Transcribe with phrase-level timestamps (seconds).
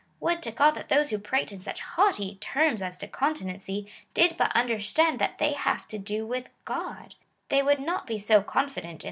[0.19, 3.85] Would to God that those who prate in such haughty terms as to continency,
[4.15, 7.15] did but understand that they have to do with God I
[7.49, 8.99] They would riot be so confident in their contendino:s with us.